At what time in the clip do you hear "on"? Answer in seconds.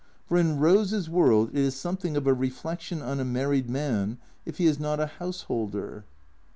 3.03-3.19